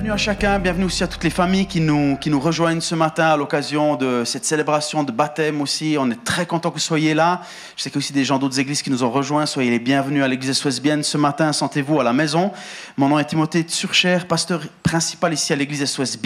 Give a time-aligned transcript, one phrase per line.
[0.00, 2.94] Bienvenue à chacun, bienvenue aussi à toutes les familles qui nous, qui nous rejoignent ce
[2.94, 5.96] matin à l'occasion de cette célébration de baptême aussi.
[6.00, 7.42] On est très content que vous soyez là.
[7.76, 9.44] Je sais qu'il y a aussi des gens d'autres églises qui nous ont rejoints.
[9.44, 11.52] Soyez les bienvenus à l'église SOS ce matin.
[11.52, 12.50] Sentez-vous à la maison.
[12.96, 16.16] Mon nom est Timothée Surcher, pasteur principal ici à l'église SOS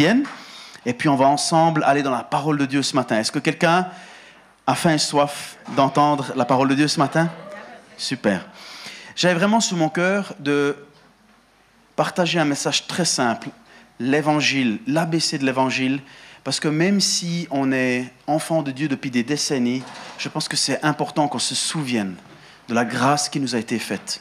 [0.87, 3.18] Et puis on va ensemble aller dans la parole de Dieu ce matin.
[3.18, 3.88] Est-ce que quelqu'un
[4.68, 7.29] a faim et soif d'entendre la parole de Dieu ce matin?
[7.96, 8.46] Super.
[9.16, 10.77] J'avais vraiment sous mon cœur de
[11.96, 13.48] partager un message très simple
[14.00, 16.00] l'évangile, l'ABC de l'évangile,
[16.42, 19.82] parce que même si on est enfant de Dieu depuis des décennies,
[20.18, 22.16] je pense que c'est important qu'on se souvienne
[22.68, 24.20] de la grâce qui nous a été faite.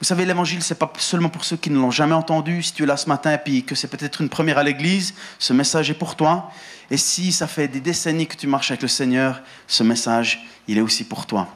[0.00, 2.62] Vous savez, l'évangile, c'est pas seulement pour ceux qui ne l'ont jamais entendu.
[2.62, 5.52] Si tu es là ce matin et que c'est peut-être une première à l'église, ce
[5.52, 6.50] message est pour toi.
[6.90, 10.78] Et si ça fait des décennies que tu marches avec le Seigneur, ce message, il
[10.78, 11.48] est aussi pour toi.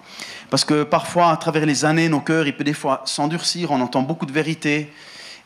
[0.50, 3.70] Parce que parfois, à travers les années, nos cœurs, il peut des fois s'endurcir.
[3.70, 4.90] On entend beaucoup de vérités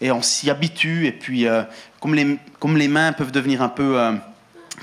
[0.03, 1.07] et on s'y habitue.
[1.07, 1.63] Et puis, euh,
[2.01, 4.13] comme, les, comme les mains peuvent devenir un peu euh,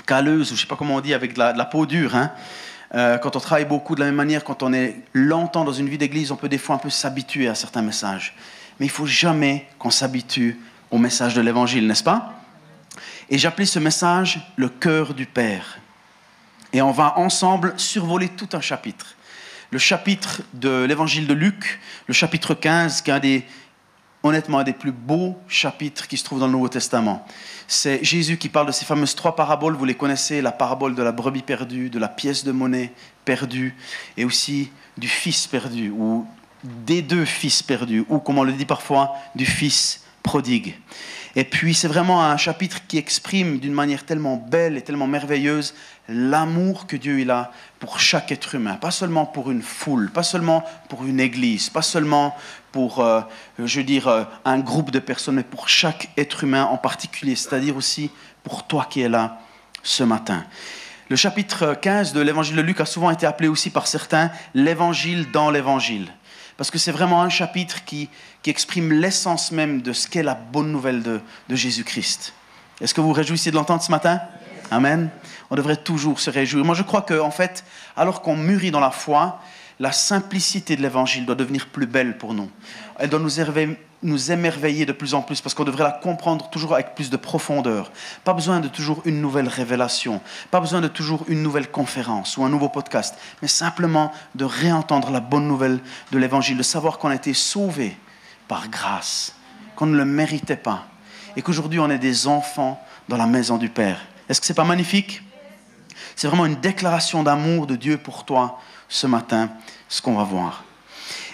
[0.06, 2.32] calleuses, ou je ne sais pas comment on dit, avec de la, peau dure, hein,
[2.94, 5.88] euh, quand on travaille beaucoup de la même manière, quand on est longtemps dans une
[5.88, 8.34] vie d'église, on peut des fois un peu s'habituer à certains messages.
[8.80, 10.58] Mais il faut jamais qu'on s'habitue
[10.90, 12.32] au message de l'évangile, n'est-ce pas?
[13.28, 15.78] Et j'appelais ce message le cœur du Père.
[16.72, 19.14] Et on va ensemble survoler tout un chapitre.
[19.70, 23.44] Le chapitre de l'évangile de Luc, le chapitre 15, qui est un des
[24.22, 27.26] honnêtement un des plus beaux chapitres qui se trouvent dans le Nouveau Testament.
[27.66, 31.02] C'est Jésus qui parle de ces fameuses trois paraboles, vous les connaissez, la parabole de
[31.02, 32.92] la brebis perdue, de la pièce de monnaie
[33.24, 33.74] perdue,
[34.16, 36.26] et aussi du fils perdu, ou
[36.64, 40.74] des deux fils perdus, ou comme on le dit parfois, du fils prodigue.
[41.36, 45.74] Et puis c'est vraiment un chapitre qui exprime d'une manière tellement belle et tellement merveilleuse
[46.08, 50.64] l'amour que Dieu a pour chaque être humain, pas seulement pour une foule, pas seulement
[50.88, 52.36] pour une église, pas seulement
[52.72, 53.20] pour, euh,
[53.58, 57.36] je veux dire, euh, un groupe de personnes, mais pour chaque être humain en particulier,
[57.36, 58.10] c'est-à-dire aussi
[58.42, 59.38] pour toi qui es là
[59.82, 60.44] ce matin.
[61.08, 65.30] Le chapitre 15 de l'évangile de Luc a souvent été appelé aussi par certains l'évangile
[65.32, 66.08] dans l'évangile,
[66.60, 68.10] parce que c'est vraiment un chapitre qui,
[68.42, 72.34] qui exprime l'essence même de ce qu'est la bonne nouvelle de, de Jésus-Christ.
[72.82, 74.20] Est-ce que vous vous réjouissez de l'entendre ce matin?
[74.70, 75.08] Amen.
[75.48, 76.62] On devrait toujours se réjouir.
[76.62, 77.64] Moi, je crois qu'en en fait,
[77.96, 79.40] alors qu'on mûrit dans la foi,
[79.80, 82.50] la simplicité de l'évangile doit devenir plus belle pour nous.
[82.98, 86.94] Elle doit nous, émerveiller de plus en plus parce qu'on devrait la comprendre toujours avec
[86.94, 87.90] plus de profondeur.
[88.22, 90.20] Pas besoin de toujours une nouvelle révélation,
[90.50, 95.10] pas besoin de toujours une nouvelle conférence ou un nouveau podcast, mais simplement de réentendre
[95.10, 95.80] la bonne nouvelle
[96.12, 97.96] de l'évangile, de savoir qu'on a été sauvé
[98.48, 99.34] par grâce,
[99.76, 100.86] qu'on ne le méritait pas
[101.36, 103.98] et qu'aujourd'hui on est des enfants dans la maison du Père.
[104.28, 105.22] Est-ce que ce n'est pas magnifique?
[106.16, 108.58] C'est vraiment une déclaration d'amour de Dieu pour toi
[108.90, 109.48] ce matin,
[109.88, 110.64] ce qu'on va voir.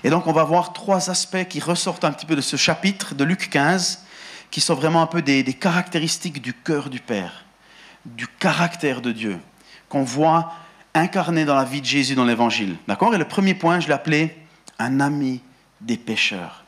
[0.05, 3.17] Et donc, on va voir trois aspects qui ressortent un petit peu de ce chapitre
[3.17, 4.05] de Luc 15,
[4.53, 7.45] qui sont vraiment un peu des, caractéristiques du cœur du Père,
[8.05, 9.41] du caractère de Dieu,
[9.89, 10.53] qu'on voit
[10.95, 12.77] incarné dans la vie de Jésus dans l'Évangile.
[12.87, 13.15] D'accord?
[13.15, 14.37] Et le premier point, je l'ai appelé
[14.79, 15.41] un ami
[15.81, 16.65] des pécheurs.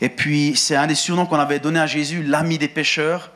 [0.00, 3.30] Et puis, c'est un des surnoms qu'on avait donné à Jésus, l'ami des pécheurs.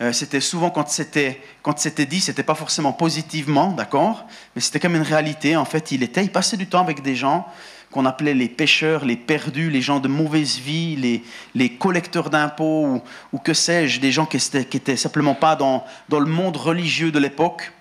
[0.00, 4.78] Euh, c'était souvent quand c'était quand c'était dit, c'était pas forcément positivement, d'accord, mais c'était
[4.78, 5.56] comme une réalité.
[5.56, 7.46] En fait, il était, il passait du temps avec des gens
[7.90, 13.02] qu'on appelait les pêcheurs, les perdus, les gens de mauvaise vie, les, les collecteurs d'impôts
[13.32, 16.56] ou, que sais-je, des gens qui étaient, qui étaient simplement pas dans, dans le monde
[16.56, 17.72] religieux de l'époque,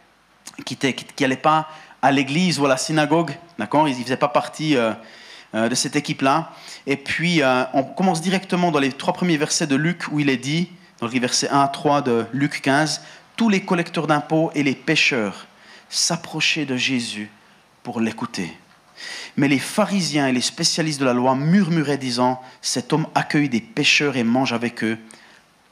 [0.65, 0.77] qui
[1.19, 1.67] n'allaient pas
[2.01, 4.93] à l'église ou à la synagogue, d'accord Ils ne faisaient pas partie euh,
[5.53, 6.51] euh, de cette équipe-là.
[6.85, 7.41] Et puis,
[7.73, 11.07] on commence directement dans les trois premiers versets de Luc où il est dit, dans
[11.07, 13.01] les versets 1 à 3 de Luc 15,
[13.35, 15.47] tous les collecteurs d'impôts et les pêcheurs
[15.89, 17.29] s'approchaient de Jésus
[17.83, 18.51] pour l'écouter.
[19.35, 23.61] Mais les pharisiens et les spécialistes de la loi murmuraient disant, cet homme accueille des
[23.61, 24.97] pêcheurs et mange avec eux.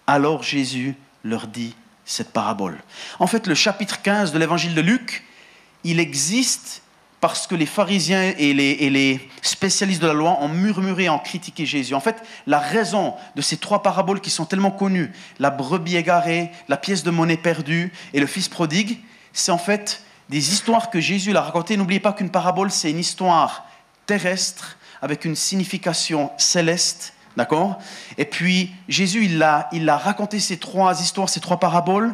[0.06, 2.78] Alors Jésus leur dit cette parabole.
[3.20, 5.24] En fait, le chapitre 15 de l'évangile de Luc,
[5.84, 6.84] il existe
[7.26, 11.96] parce que les pharisiens et les, spécialistes de la loi ont murmuré, ont critiqué Jésus.
[11.96, 16.52] En fait, la raison de ces trois paraboles qui sont tellement connues, la brebis égarée,
[16.68, 19.00] la pièce de monnaie perdue et le fils prodigue,
[19.34, 21.78] c'est en fait des histoires que Jésus a racontées.
[21.78, 23.66] N'oubliez pas qu'une parabole, c'est une histoire
[24.06, 27.16] terrestre avec une signification céleste.
[27.36, 27.80] D'accord?
[28.20, 32.14] Et puis, Jésus, il a, il a raconté ces trois histoires, ces trois paraboles,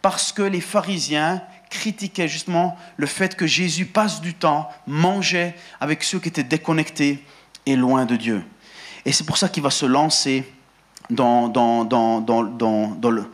[0.00, 6.02] parce que les pharisiens critiquaient justement le fait que Jésus passe du temps, mangeait avec
[6.02, 7.24] ceux qui étaient déconnectés
[7.66, 8.44] et loin de Dieu.
[9.04, 10.50] Et c'est pour ça qu'il va se lancer
[11.10, 13.30] dans, dans, dans, dans, le,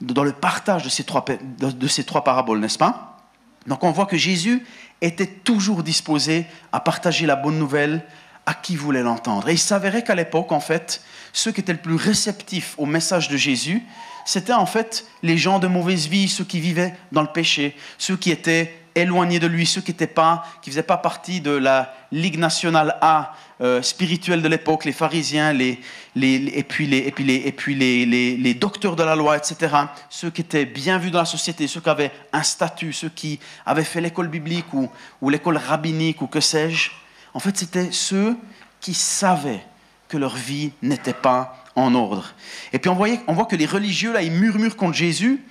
[0.00, 1.24] le partage de ces trois,
[1.58, 3.18] de ces trois paraboles, n'est-ce pas?
[3.66, 4.64] Donc on voit que Jésus
[5.00, 8.04] était toujours disposé à partager la bonne nouvelle
[8.46, 9.48] à qui voulait l'entendre.
[9.48, 11.02] Et il s'avérait qu'à l'époque, en fait,
[11.32, 13.82] ceux qui étaient le plus réceptifs au message de Jésus,
[14.30, 18.16] c'était en fait les gens de mauvaise vie, ceux qui vivaient dans le péché, ceux
[18.16, 21.92] qui étaient éloignés de lui, ceux qui ne pas, qui faisaient pas partie de la
[22.12, 25.80] Ligue nationale A euh, spirituelle de l'époque, les pharisiens, les,
[26.14, 29.74] et puis, les, et puis, les, et puis les, les, docteurs de la loi, etc.
[30.08, 33.40] Ceux qui étaient bien vus dans la société, ceux qui avaient un statut, ceux qui
[33.66, 34.88] avaient fait l'école biblique ou,
[35.20, 36.92] ou l'école rabbinique ou que sais-je.
[37.34, 38.36] En fait, c'était ceux
[38.80, 39.64] qui savaient
[40.08, 42.34] que leur vie n'était pas en ordre.
[42.72, 45.42] Et puis on, voyait, on voit que les religieux, là, ils murmurent contre Jésus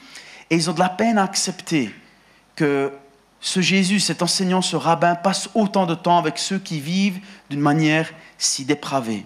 [0.49, 1.93] et ils ont de la peine à accepter
[2.55, 2.91] que
[3.41, 7.19] ce Jésus, cet enseignant, ce rabbin passe autant de temps avec ceux qui vivent
[7.49, 9.25] d'une manière si dépravée.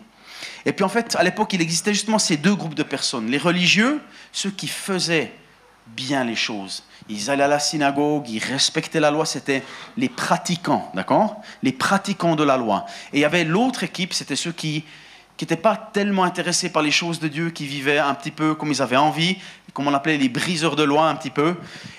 [0.65, 3.29] Et puis en fait, à l'époque, il existait justement ces deux groupes de personnes.
[3.29, 4.01] Les religieux,
[4.31, 5.33] ceux qui faisaient
[5.87, 6.83] bien les choses.
[7.09, 9.63] Ils allaient à la synagogue, ils respectaient la loi, c'était
[9.97, 11.41] les pratiquants, d'accord?
[11.61, 12.85] Les pratiquants de la loi.
[13.11, 14.85] Et il y avait l'autre équipe, c'était ceux qui
[15.37, 18.55] qui n'étaient pas tellement intéressés par les choses de Dieu, qui vivaient un petit peu
[18.55, 19.37] comme ils avaient envie,
[19.73, 21.55] comme on appelait les briseurs de loi un petit peu.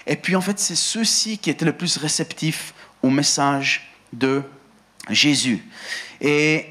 [0.07, 4.43] Et puis en fait, c'est ceux-ci qui étaient le plus réceptifs au message de
[5.11, 5.69] Jésus.
[6.21, 6.67] Et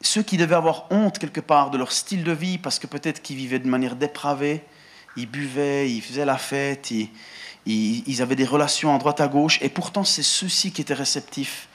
[0.00, 3.22] ceux qui devaient avoir honte quelque part de leur style de vie, parce que peut-être
[3.22, 4.62] qu'ils vivaient de manière dépravée,
[5.16, 7.08] ils buvaient, ils faisaient la fête, ils,
[7.66, 11.68] ils avaient des relations à droite à gauche, et pourtant c'est ceux-ci qui étaient réceptifs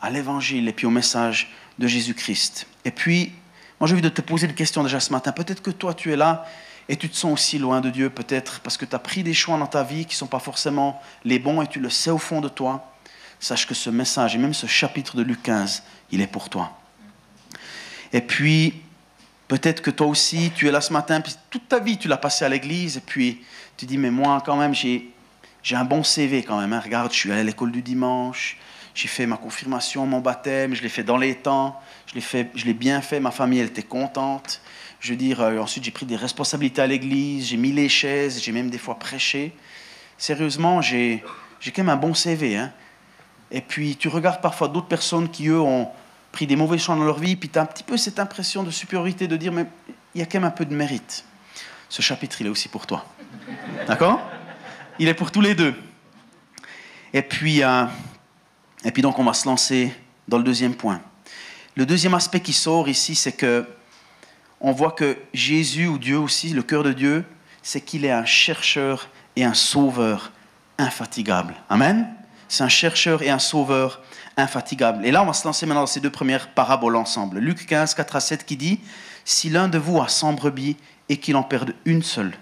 [0.00, 2.66] à l'évangile et puis au message de Jésus-Christ.
[2.84, 3.32] Et puis,
[3.82, 5.32] moi, j'ai envie de te poser une question déjà ce matin.
[5.32, 6.46] Peut-être que toi, tu es là
[6.88, 9.34] et tu te sens aussi loin de Dieu, peut-être parce que tu as pris des
[9.34, 12.10] choix dans ta vie qui ne sont pas forcément les bons et tu le sais
[12.10, 12.92] au fond de toi.
[13.40, 15.82] Sache que ce message et même ce chapitre de Luc 15,
[16.12, 16.78] il est pour toi.
[18.12, 18.82] Et puis,
[19.48, 22.18] peut-être que toi aussi, tu es là ce matin, puis toute ta vie, tu l'as
[22.18, 23.42] passé à l'église, et puis
[23.76, 25.12] tu dis, mais moi, quand même, j'ai,
[25.72, 26.72] un bon CV quand même.
[26.72, 26.78] Hein.
[26.78, 28.58] Regarde, je suis allé à l'école du dimanche,
[28.94, 32.50] j'ai fait ma confirmation, mon baptême, je l'ai fait dans les temps, je l'ai, fait,
[32.54, 34.60] je l'ai bien fait, ma famille elle était contente.
[35.00, 38.40] Je veux dire, euh, ensuite j'ai pris des responsabilités à l'église, j'ai mis les chaises,
[38.40, 39.52] j'ai même des fois prêché.
[40.18, 41.24] Sérieusement, j'ai,
[41.60, 42.56] j'ai quand même un bon CV.
[42.56, 42.72] Hein.
[43.50, 45.88] Et puis tu regardes parfois d'autres personnes qui, eux, ont
[46.30, 48.62] pris des mauvais choix dans leur vie, puis tu as un petit peu cette impression
[48.62, 49.66] de supériorité de dire, mais
[50.14, 51.24] il y a quand même un peu de mérite.
[51.88, 53.04] Ce chapitre, il est aussi pour toi.
[53.86, 54.20] D'accord?
[54.98, 55.74] Il est pour tous les deux.
[57.12, 57.84] Et puis, euh,
[58.84, 59.92] et puis donc on va se lancer
[60.28, 61.00] dans le deuxième point.
[61.76, 63.66] Le deuxième aspect qui sort ici, c'est que
[64.60, 67.24] on voit que Jésus ou Dieu aussi, le cœur de Dieu,
[67.62, 70.32] c'est qu'il est un chercheur et un sauveur
[70.78, 71.54] infatigable.
[71.68, 72.08] Amen?
[72.48, 74.02] C'est un chercheur et un sauveur
[74.36, 75.06] infatigable.
[75.06, 77.38] Et là, on va se lancer maintenant dans ces deux premières paraboles ensemble.
[77.38, 78.80] Luc 15, 4 à 7 qui dit
[79.24, 80.76] Si l'un de vous a 100 brebis
[81.08, 82.32] et qu'il en perde une seule,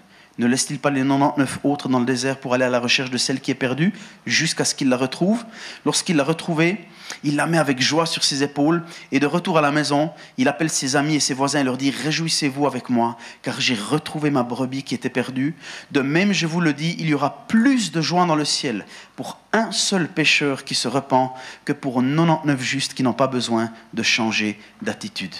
[0.41, 3.17] ne laisse-t-il pas les 99 autres dans le désert pour aller à la recherche de
[3.19, 3.93] celle qui est perdue
[4.25, 5.45] jusqu'à ce qu'il la retrouve?
[5.85, 6.79] Lorsqu'il l'a retrouvée,
[7.23, 10.09] il la met avec joie sur ses épaules et de retour à la maison,
[10.39, 13.75] il appelle ses amis et ses voisins et leur dit Réjouissez-vous avec moi, car j'ai
[13.75, 15.55] retrouvé ma brebis qui était perdue.
[15.91, 18.87] De même, je vous le dis, il y aura plus de joie dans le ciel
[19.15, 21.35] pour un seul pécheur qui se repent
[21.65, 25.35] que pour 99 justes qui n'ont pas besoin de changer d'attitude.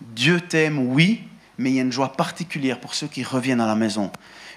[0.00, 1.22] Dieu t'aime, oui,
[1.58, 4.10] mais il y a une joie particulière pour ceux qui reviennent à la maison.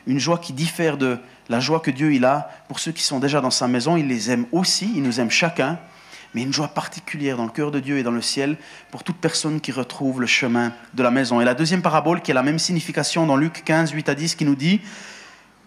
[0.07, 3.19] Une joie qui diffère de la joie que Dieu il a pour ceux qui sont
[3.19, 3.97] déjà dans sa maison.
[3.97, 5.79] Il les aime aussi, il nous aime chacun,
[6.33, 8.57] mais une joie particulière dans le cœur de Dieu et dans le ciel
[8.91, 11.41] pour toute personne qui retrouve le chemin de la maison.
[11.41, 14.35] Et la deuxième parabole qui a la même signification dans Luc 15, 8 à 10
[14.35, 14.81] qui nous dit,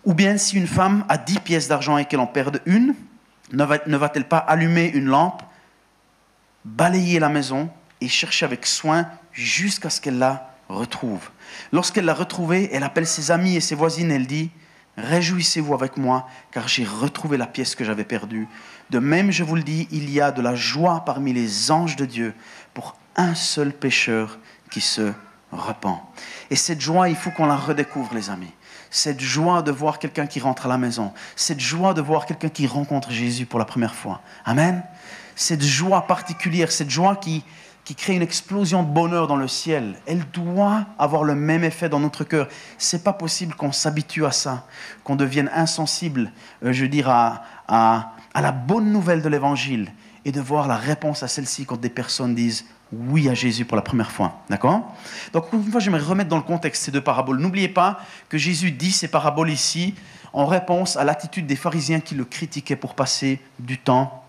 [0.04, 2.94] ou bien si une femme a dix pièces d'argent et qu'elle en perde une,
[3.52, 5.42] ne va-t-elle pas allumer une lampe,
[6.64, 11.30] balayer la maison et chercher avec soin jusqu'à ce qu'elle la retrouve.
[11.72, 14.50] Lorsqu'elle l'a retrouvée, elle appelle ses amis et ses voisines, elle dit,
[14.96, 18.46] Réjouissez-vous avec moi, car j'ai retrouvé la pièce que j'avais perdue.
[18.90, 21.96] De même, je vous le dis, il y a de la joie parmi les anges
[21.96, 22.34] de Dieu
[22.74, 24.38] pour un seul pécheur
[24.70, 25.12] qui se
[25.50, 26.00] repent.
[26.50, 28.52] Et cette joie, il faut qu'on la redécouvre, les amis.
[28.90, 31.12] Cette joie de voir quelqu'un qui rentre à la maison.
[31.34, 34.20] Cette joie de voir quelqu'un qui rencontre Jésus pour la première fois.
[34.44, 34.84] Amen.
[35.34, 37.42] Cette joie particulière, cette joie qui,
[37.84, 41.88] qui crée une explosion de bonheur dans le ciel, elle doit avoir le même effet
[41.88, 42.48] dans notre cœur.
[42.78, 44.66] C'est pas possible qu'on s'habitue à ça,
[45.04, 46.32] qu'on devienne insensible,
[46.64, 49.92] euh, je veux dire, à, à, la bonne nouvelle de l'évangile
[50.24, 53.76] et de voir la réponse à celle-ci quand des personnes disent oui à Jésus pour
[53.76, 54.40] la première fois.
[54.48, 54.94] D'accord?
[55.32, 57.38] Donc, une fois, j'aimerais remettre dans le contexte ces deux paraboles.
[57.38, 59.94] N'oubliez pas que Jésus dit ces paraboles ici
[60.32, 64.24] en réponse à l'attitude des pharisiens qui le critiquaient pour passer du temps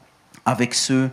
[0.45, 1.09] avec ceux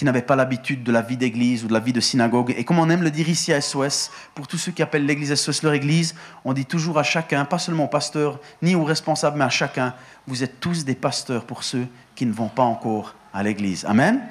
[0.00, 2.54] qui n'avaient pas l'habitude de la vie d'église ou de la vie de synagogue.
[2.56, 5.34] Et comme on aime le dire ici à SOS, pour tous ceux qui appellent l'église
[5.34, 6.14] SOS leur église,
[6.46, 9.92] on dit toujours à chacun, pas seulement au pasteur ni aux responsables, mais à chacun,
[10.26, 13.84] vous êtes tous des pasteurs pour ceux qui ne vont pas encore à l'église.
[13.84, 14.22] Amen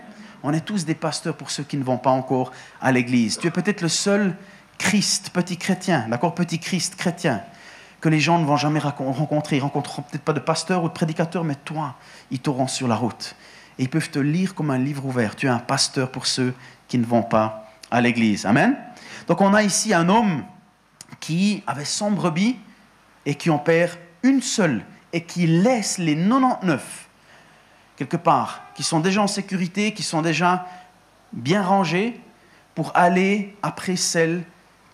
[0.42, 3.38] On est tous des pasteurs pour ceux qui ne vont pas encore à l'église.
[3.38, 4.36] Tu es peut-être le seul
[4.80, 7.44] Christ, petit chrétien, d'accord, petit Christ chrétien,
[8.02, 9.58] que les gens ne vont jamais rencontrer.
[9.58, 11.94] Ils rencontreront peut-être pas de pasteur ou de prédicateur, mais toi,
[12.32, 13.36] ils t'auront sur la route.
[13.80, 15.36] Et ils peuvent te lire comme un livre ouvert.
[15.36, 16.54] Tu es un pasteur pour ceux
[16.88, 18.46] qui ne vont pas à l'église.
[18.46, 18.78] Amen.
[19.28, 20.44] Donc on a ici un homme
[21.20, 22.58] qui avait 100 brebis
[23.26, 27.10] et qui en perd une seule et qui laisse les 99
[28.00, 30.66] quelque part, qui sont déjà en sécurité, qui sont déjà
[31.34, 32.20] bien rangés
[32.74, 34.44] pour aller après celle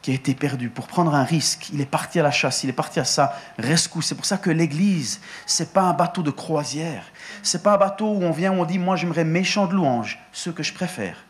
[0.06, 1.72] qui a été perdu, pour prendre un risque.
[1.74, 4.06] Il est parti à la chasse, il est parti à sa rescousse.
[4.06, 7.06] C'est pour ça que l'Église, c'est pas un bateau de croisière.
[7.42, 10.20] C'est pas un bateau où on vient, où on dit, moi j'aimerais méchant de louanges,
[10.32, 11.26] ce que je préfère.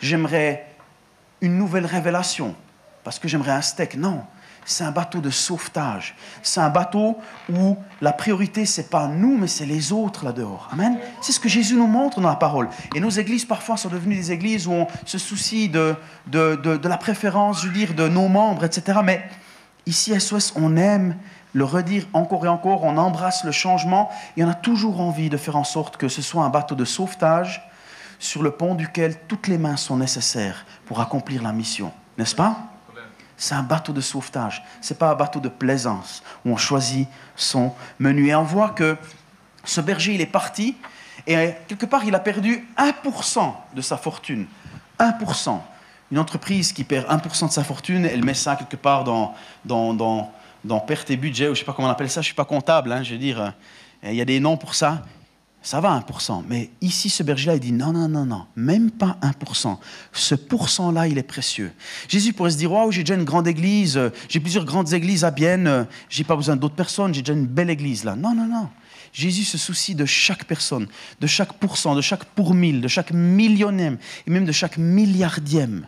[0.00, 0.64] J'aimerais
[1.40, 2.54] une nouvelle révélation,
[3.02, 3.96] parce que j'aimerais un steak.
[3.96, 4.22] Non,
[4.68, 6.14] c'est un bateau de sauvetage.
[6.42, 7.18] C'est un bateau
[7.50, 10.68] où la priorité, c'est pas nous, mais c'est les autres là dehors.
[10.70, 10.98] Amen.
[11.22, 12.68] C'est ce que Jésus nous montre dans la parole.
[12.94, 15.96] Et nos églises, parfois, sont devenues des églises où on se soucie de,
[16.26, 18.98] de, de, la préférence, je veux dire, de nos membres, etc.
[19.02, 19.26] Mais
[19.86, 21.16] ici, SOS, on aime
[21.54, 25.38] le redire encore et encore, on embrasse le changement et on a toujours envie de
[25.38, 27.66] faire en sorte que ce soit un bateau de sauvetage
[28.18, 31.90] sur le pont duquel toutes les mains sont nécessaires pour accomplir la mission.
[32.18, 32.67] N'est-ce pas?
[33.38, 34.64] C'est un bateau de sauvetage.
[34.82, 38.28] Ce n'est pas un bateau de plaisance où on choisit son menu.
[38.28, 38.96] Et on voit que
[39.64, 40.76] ce berger, il est parti
[41.26, 44.46] et quelque part, il a perdu 1% de sa fortune.
[44.98, 45.60] 1%.
[46.10, 50.32] Une entreprise qui perd 1% de sa fortune, elle met ça quelque part dans, dans,
[50.64, 52.30] dans, perte et budget, ou je ne sais pas comment on appelle ça, je ne
[52.30, 53.52] suis pas comptable, hein, je veux dire,
[54.02, 55.02] il y a des noms pour ça
[55.68, 56.44] ça va 1%.
[56.48, 59.76] Mais ici, ce berger-là, il dit non, non, non, non, même pas 1%.
[60.14, 61.72] Ce pourcent-là, il est précieux.
[62.08, 65.24] Jésus pourrait se dire, waouh, j'ai déjà une grande église, euh, j'ai plusieurs grandes églises
[65.24, 68.16] à Bienne, euh, j'ai pas besoin d'autres personnes, j'ai déjà une belle église là.
[68.16, 68.70] Non, non, non.
[69.12, 70.88] Jésus se soucie de chaque personne,
[71.20, 75.86] de chaque pourcent, de chaque pour mille, de chaque millionième et même de chaque milliardième.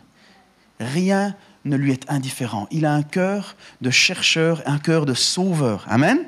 [0.79, 1.35] Rien
[1.65, 2.67] ne lui est indifférent.
[2.69, 5.85] Il a un cœur de chercheur, un cœur de sauveur.
[5.87, 6.19] Amen?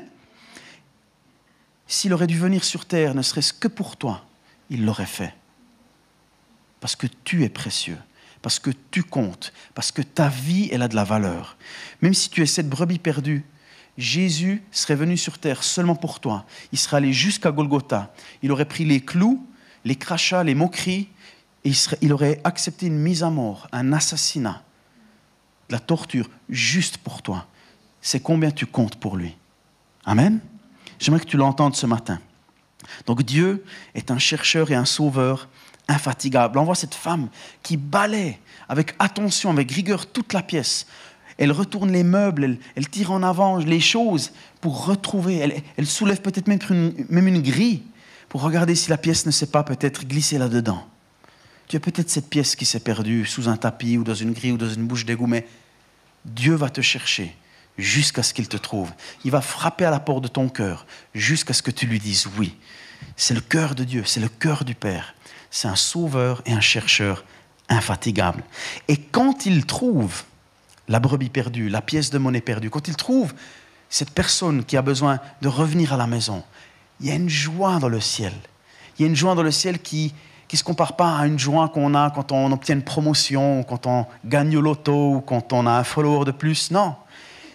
[1.87, 4.25] S'il aurait dû venir sur terre, ne serait-ce que pour toi,
[4.69, 5.33] il l'aurait fait.
[6.79, 7.97] Parce que tu es précieux,
[8.41, 11.57] parce que tu comptes, parce que ta vie, elle a de la valeur.
[12.01, 13.45] Même si tu es cette brebis perdue,
[13.97, 16.45] Jésus serait venu sur terre seulement pour toi.
[16.71, 18.13] Il serait allé jusqu'à Golgotha.
[18.41, 19.45] Il aurait pris les clous,
[19.85, 21.09] les crachats, les moqueries,
[21.63, 24.63] et il, il aurait accepté une mise à mort, un assassinat,
[25.69, 27.47] de la torture, juste pour toi.
[28.01, 29.37] C'est combien tu comptes pour lui.
[30.05, 30.41] Amen.
[31.03, 32.17] J'aimerais que tu l'entendes ce matin.
[33.07, 35.49] Donc Dieu est un chercheur et un sauveur
[35.89, 36.57] infatigable.
[36.57, 37.27] On voit cette femme
[37.61, 40.87] qui balaie avec attention, avec rigueur toute la pièce.
[41.37, 44.31] Elle retourne les meubles, elle, tire en avant les choses
[44.61, 45.61] pour retrouver.
[45.75, 47.83] Elle, soulève peut-être même une, même une grille
[48.29, 50.87] pour regarder si la pièce ne s'est pas peut-être glissée là-dedans.
[51.67, 54.53] Tu as peut-être cette pièce qui s'est perdue sous un tapis ou dans une grille
[54.53, 55.45] ou dans une bouche d'égout, mais
[56.23, 57.35] Dieu va te chercher
[57.77, 58.91] jusqu'à ce qu'il te trouve.
[59.23, 62.27] Il va frapper à la porte de ton cœur jusqu'à ce que tu lui dises
[62.37, 62.55] oui.
[63.15, 65.15] C'est le cœur de Dieu, c'est le cœur du Père.
[65.51, 67.23] C'est un sauveur et un chercheur
[67.69, 68.43] infatigable.
[68.87, 70.23] Et quand il trouve
[70.87, 73.33] la brebis perdue, la pièce de monnaie perdue, quand il trouve
[73.89, 76.43] cette personne qui a besoin de revenir à la maison,
[76.99, 78.33] il y a une joie dans le ciel.
[78.97, 80.13] Il y a une joie dans le ciel qui
[80.51, 83.87] ne se compare pas à une joie qu'on a quand on obtient une promotion, quand
[83.87, 86.71] on gagne au loto ou quand on a un follower de plus.
[86.71, 86.95] Non,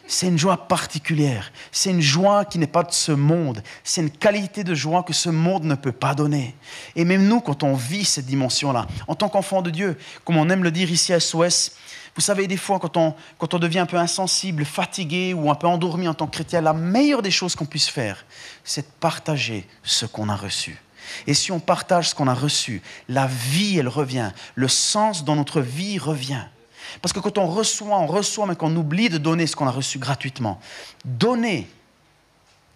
[0.08, 1.52] c'est une joie particulière.
[1.70, 3.62] C'est une joie qui n'est pas de ce monde.
[3.84, 6.56] C'est une qualité de joie que ce monde ne peut pas donner.
[6.96, 10.48] Et même nous, quand on vit cette dimension-là, en tant qu'enfant de Dieu, comme on
[10.48, 11.72] aime le dire ici à SOS,
[12.16, 15.54] vous savez, des fois, quand on, quand on devient un peu insensible, fatigué ou un
[15.54, 18.24] peu endormi en tant que chrétien, la meilleure des choses qu'on puisse faire,
[18.64, 20.78] c'est de partager ce qu'on a reçu.
[21.26, 24.30] Et si on partage ce qu'on a reçu, la vie, elle revient.
[24.54, 26.44] Le sens dans notre vie revient.
[27.02, 29.70] Parce que quand on reçoit, on reçoit, mais qu'on oublie de donner ce qu'on a
[29.70, 30.60] reçu gratuitement.
[31.04, 31.68] Donnez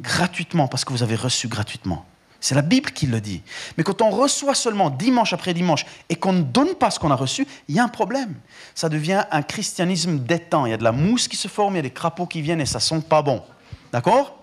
[0.01, 2.05] gratuitement parce que vous avez reçu gratuitement.
[2.41, 3.41] C'est la Bible qui le dit.
[3.79, 7.13] Mais quand on reçoit seulement dimanche après dimanche et qu'on ne donne pas ce qu'on
[7.13, 8.35] a reçu, il y a un problème.
[8.75, 10.67] Ça devient un christianisme d'étang.
[10.67, 12.43] Il y a de la mousse qui se forme, il y a des crapauds qui
[12.43, 13.45] viennent et ça sent pas bon.
[13.93, 14.39] D'accord?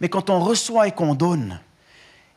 [0.00, 1.58] Mais quand on reçoit et qu'on donne,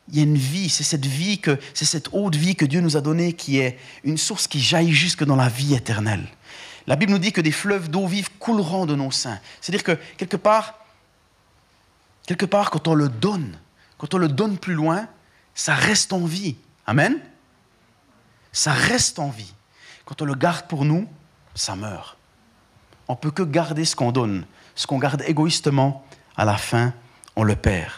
[0.08, 2.80] il y a une vie, c'est cette vie que, c'est cette haute vie que Dieu
[2.80, 6.26] nous a donnée qui est une source qui jaillit jusque dans la vie éternelle.
[6.86, 9.40] La Bible nous dit que des fleuves d'eau vive couleront de nos seins.
[9.60, 10.78] C'est-à-dire que quelque part,
[12.26, 13.58] quelque part, quand on le donne,
[13.98, 15.08] quand on le donne plus loin,
[15.54, 16.56] ça reste en vie.
[16.86, 17.18] Amen?
[18.56, 19.52] ça reste en vie.
[20.06, 21.06] Quand on le garde pour nous,
[21.54, 22.16] ça meurt.
[23.06, 24.46] On peut que garder ce qu'on donne.
[24.74, 26.06] Ce qu'on garde égoïstement,
[26.38, 26.94] à la fin,
[27.36, 27.92] on le perd.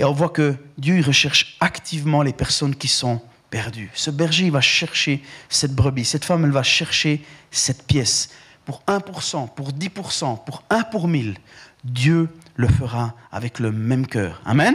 [0.00, 3.90] Et on voit que Dieu recherche activement les personnes qui sont perdues.
[3.92, 6.06] Ce berger il va chercher cette brebis.
[6.06, 8.30] Cette femme, elle va chercher cette pièce.
[8.64, 11.36] Pour 1%, pour 10%, pour 1 pour 1000,
[11.84, 14.40] Dieu le fera avec le même cœur.
[14.46, 14.74] Amen?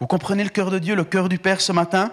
[0.00, 2.10] Vous comprenez le cœur de Dieu, le cœur du Père ce matin?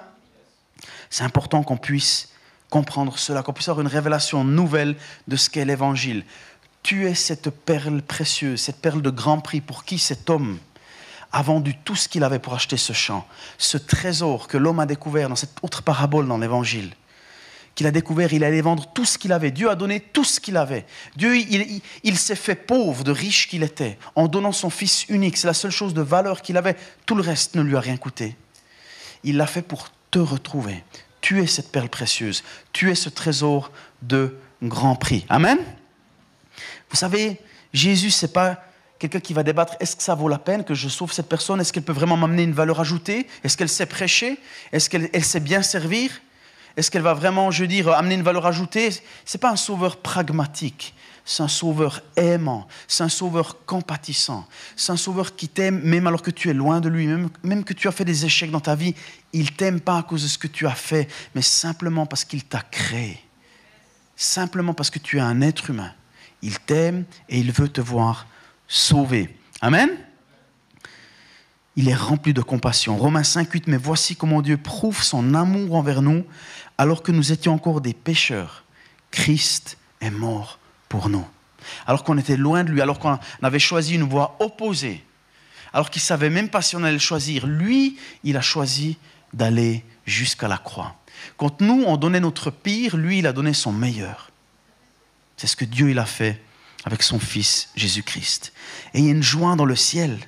[1.10, 2.34] C'est important qu'on puisse
[2.70, 4.98] comprendre cela, qu'on puisse avoir une révélation nouvelle
[5.30, 6.26] de ce qu'est l'Évangile.
[6.82, 10.60] Tu es cette perle précieuse, cette perle de grand prix pour qui cet homme?
[11.34, 14.86] A vendu tout ce qu'il avait pour acheter ce champ, ce trésor que l'homme a
[14.86, 16.94] découvert dans cette autre parabole dans l'Évangile
[17.76, 19.52] qu'il a découvert, il allait vendre tout ce qu'il avait.
[19.52, 20.86] Dieu a donné tout ce qu'il avait.
[21.16, 21.36] Dieu,
[22.04, 25.38] il, s'est fait pauvre de riche qu'il était en donnant son fils unique.
[25.38, 26.76] C'est la seule chose de valeur qu'il avait.
[27.06, 28.36] Tout le reste ne lui a rien coûté.
[29.24, 30.84] Il l'a fait pour te retrouver.
[31.22, 32.44] Tu es cette perle précieuse.
[32.74, 33.72] Tu es ce trésor
[34.02, 35.26] de grand prix.
[35.30, 35.58] Amen.
[36.90, 37.40] Vous savez,
[37.74, 38.64] Jésus, c'est pas
[39.04, 41.60] quelqu'un qui va débattre est-ce que ça vaut la peine que je sauve cette personne?
[41.60, 43.28] Est-ce qu'elle peut vraiment m'amener une valeur ajoutée?
[43.44, 44.40] Est-ce qu'elle sait prêcher?
[44.72, 46.10] Est-ce qu'elle sait bien servir?
[46.78, 48.92] Est-ce qu'elle va vraiment, je veux dire, amener une valeur ajoutée?
[48.92, 49.02] Ce
[49.34, 50.96] n'est pas un sauveur pragmatique.
[51.26, 54.46] C'est un sauveur aimant, c'est un sauveur compatissant,
[54.76, 57.64] c'est un sauveur qui t'aime même alors que tu es loin de lui, même, même
[57.64, 58.94] que tu as fait des échecs dans ta vie.
[59.32, 62.44] Il t'aime pas à cause de ce que tu as fait, mais simplement parce qu'il
[62.44, 63.22] t'a créé.
[64.18, 65.94] Simplement parce que tu es un être humain.
[66.42, 68.28] Il t'aime et il veut te voir
[68.74, 69.30] sauvé.
[69.62, 69.90] Amen
[71.76, 72.98] il est rempli de compassion.
[72.98, 76.24] Romains 5, 8, mais voici comment Dieu prouve son amour envers nous,
[76.78, 78.64] alors que nous étions encore des pécheurs.
[79.10, 81.26] Christ est mort pour nous.
[81.88, 85.04] Alors qu'on était loin de lui, alors qu'on avait choisi une voie opposée,
[85.74, 88.98] alors qu'il ne savait même pas si on allait le choisir, lui, il a choisi
[89.34, 90.96] d'aller jusqu'à la croix.
[91.38, 94.30] Quand nous, on donnait notre pire, lui, il a donné son meilleur.
[95.38, 96.40] C'est ce que Dieu il a fait
[96.86, 98.54] avec son Fils Jésus-Christ.
[98.94, 100.20] Et il y a une joie dans le ciel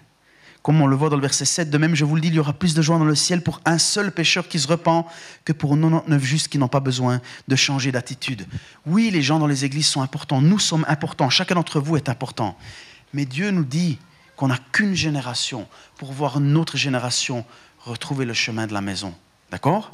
[0.65, 2.33] comme on le voit dans le verset 7, de même, je vous le dis, il
[2.33, 5.05] y aura plus de joie dans le ciel pour un seul pécheur qui se repent
[5.45, 8.47] que pour 99 justes qui n'ont pas besoin de changer d'attitude.
[8.87, 12.09] Oui, les gens dans les églises sont importants, nous sommes importants, chacun d'entre vous est
[12.09, 12.57] important.
[13.13, 13.99] Mais Dieu nous dit
[14.35, 17.45] qu'on n'a qu'une génération pour voir notre génération
[17.81, 19.13] retrouver le chemin de la maison.
[19.51, 19.91] D'accord?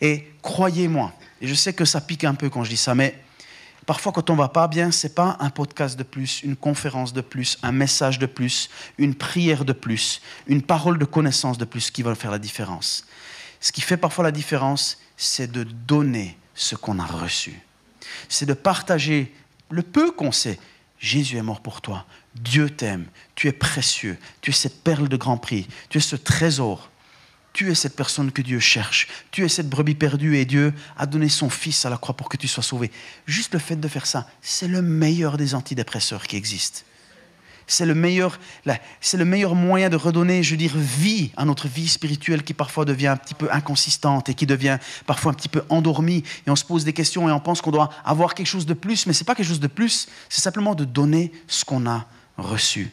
[0.00, 3.20] Et croyez-moi, et je sais que ça pique un peu quand je dis ça, mais
[3.86, 7.20] Parfois, quand on va pas bien, c'est pas un podcast de plus, une conférence de
[7.20, 11.90] plus, un message de plus, une prière de plus, une parole de connaissance de plus
[11.90, 13.06] qui va faire la différence.
[13.60, 17.60] Ce qui fait parfois la différence, c'est de donner ce qu'on a reçu.
[18.28, 19.34] C'est de partager
[19.70, 20.58] le peu qu'on sait.
[20.98, 22.06] Jésus est mort pour toi.
[22.34, 23.06] Dieu t'aime.
[23.34, 24.18] Tu es précieux.
[24.40, 25.68] Tu es cette perle de grand prix.
[25.88, 26.90] Tu es ce trésor
[27.54, 29.08] tu es cette personne que Dieu cherche.
[29.30, 32.28] Tu es cette brebis perdue et Dieu a donné son Fils à la croix pour
[32.28, 32.90] que tu sois sauvé.
[33.26, 36.80] Juste le fait de faire ça, c'est le meilleur des antidépresseurs qui existent.
[37.66, 38.38] C'est le meilleur,
[39.00, 42.52] c'est le meilleur moyen de redonner, je veux dire, vie à notre vie spirituelle qui
[42.52, 46.24] parfois devient un petit peu inconsistante et qui devient parfois un petit peu endormie.
[46.46, 48.74] Et on se pose des questions et on pense qu'on doit avoir quelque chose de
[48.74, 51.86] plus, mais ce n'est pas quelque chose de plus, c'est simplement de donner ce qu'on
[51.86, 52.90] a reçu.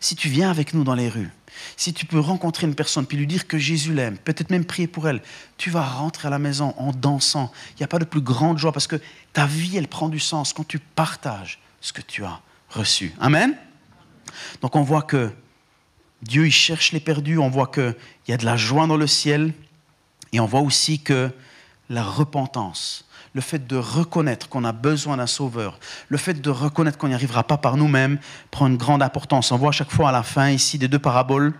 [0.00, 1.30] Si tu viens avec nous dans les rues,
[1.76, 4.86] si tu peux rencontrer une personne puis lui dire que Jésus l'aime, peut-être même prier
[4.86, 5.22] pour elle,
[5.56, 7.52] tu vas rentrer à la maison en dansant.
[7.72, 9.00] Il n'y a pas de plus grande joie parce que
[9.32, 13.14] ta vie, elle prend du sens quand tu partages ce que tu as reçu.
[13.20, 13.56] Amen?
[14.60, 15.30] Donc on voit que
[16.22, 17.96] Dieu, il cherche les perdus, on voit qu'il
[18.28, 19.52] y a de la joie dans le ciel
[20.32, 21.30] et on voit aussi que
[21.90, 23.04] la repentance,
[23.34, 27.14] le fait de reconnaître qu'on a besoin d'un sauveur, le fait de reconnaître qu'on n'y
[27.14, 28.18] arrivera pas par nous-mêmes,
[28.50, 29.52] prend une grande importance.
[29.52, 31.54] On voit à chaque fois à la fin ici des deux paraboles,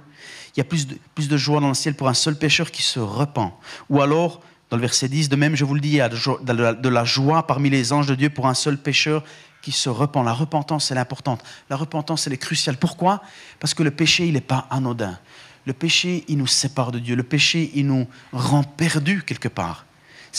[0.55, 2.71] il y a plus de, plus de joie dans le ciel pour un seul pécheur
[2.71, 3.53] qui se repent.
[3.89, 6.09] Ou alors, dans le verset 10, de même, je vous le dis, il y a
[6.09, 9.25] de la joie parmi les anges de Dieu pour un seul pécheur
[9.63, 10.23] qui se repent.
[10.25, 11.43] La repentance, elle est importante.
[11.71, 12.77] La repentance, elle est cruciale.
[12.77, 13.23] Pourquoi?
[13.61, 15.19] Parce que le péché, il n'est pas anodin.
[15.65, 17.17] Le péché, il nous sépare de Dieu.
[17.17, 19.87] Le péché, il nous rend perdus quelque part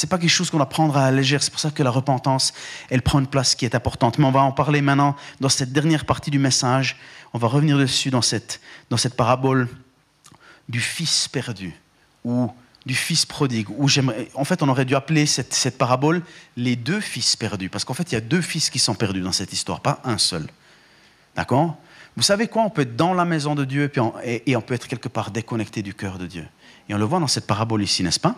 [0.01, 1.43] n'est pas quelque chose qu'on va prendre à la légère.
[1.43, 2.53] C'est pour ça que la repentance,
[2.89, 4.17] elle prend une place qui est importante.
[4.17, 6.97] Mais on va en parler maintenant dans cette dernière partie du message.
[7.33, 9.67] On va revenir dessus dans cette, dans cette parabole
[10.69, 11.73] du fils perdu
[12.23, 12.51] ou
[12.85, 13.67] du fils prodigue.
[13.69, 13.87] Où
[14.33, 16.21] en fait, on aurait dû appeler cette, cette parabole
[16.57, 17.69] les deux fils perdus.
[17.69, 20.01] Parce qu'en fait, il y a deux fils qui sont perdus dans cette histoire, pas
[20.03, 20.47] un seul.
[21.35, 21.77] D'accord?
[22.15, 22.63] Vous savez quoi?
[22.63, 23.91] On peut être dans la maison de Dieu
[24.23, 26.47] et, et on peut être quelque part déconnecté du cœur de Dieu.
[26.89, 28.35] Et on le voit dans cette parabole ici, n'est-ce pas?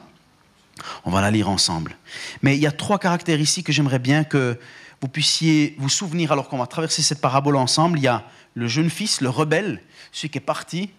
[1.03, 1.95] On va la lire ensemble.
[2.41, 4.59] Mais il y a trois caractères ici que j'aimerais bien que
[5.01, 7.99] vous puissiez vous souvenir alors qu'on va traverser cette parabole ensemble.
[7.99, 10.89] Il y a le jeune fils, le rebelle, celui qui est parti.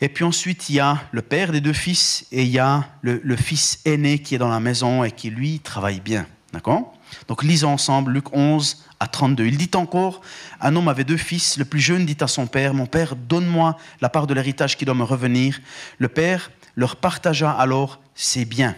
[0.00, 2.88] Et puis ensuite, il y a le père des deux fils et il y a
[3.02, 6.26] le, le fils aîné qui est dans la maison et qui, lui, travaille bien.
[6.52, 6.94] D'accord?
[7.28, 9.46] Donc lisons ensemble Luc 11 à 32.
[9.46, 10.20] Il dit encore,
[10.60, 11.56] un homme avait deux fils.
[11.58, 14.84] Le plus jeune dit à son père, mon père, donne-moi la part de l'héritage qui
[14.84, 15.60] doit me revenir.
[15.98, 18.74] Le père leur partagea alors ses biens.